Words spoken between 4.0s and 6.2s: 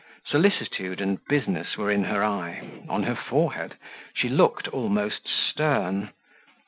she looked almost stern.